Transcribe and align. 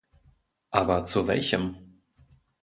Aber 0.71 1.05
zu 1.05 1.27
welchem? 1.27 2.01